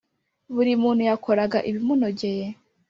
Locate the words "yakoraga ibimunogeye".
1.09-2.45